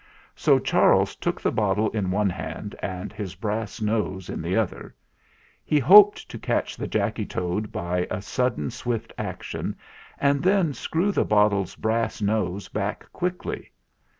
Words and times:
So 0.35 0.57
Charles 0.57 1.15
took 1.15 1.39
the 1.39 1.51
bottle 1.51 1.91
in 1.91 2.09
one 2.09 2.31
hand 2.31 2.75
and 2.81 3.13
his 3.13 3.35
brass 3.35 3.79
nose 3.79 4.29
in 4.31 4.41
the 4.41 4.57
other. 4.57 4.95
He 5.63 5.77
hoped 5.77 6.27
to 6.29 6.39
catch 6.39 6.75
the 6.75 6.87
Jacky 6.87 7.23
toad 7.23 7.71
by 7.71 8.07
a 8.09 8.19
sudden 8.19 8.71
swift 8.71 9.13
action, 9.19 9.75
and 10.17 10.41
then 10.41 10.73
screw 10.73 11.11
the 11.11 11.23
bottle's 11.23 11.75
brass 11.75 12.19
nose 12.19 12.67
back 12.67 13.13
quickly. 13.13 13.71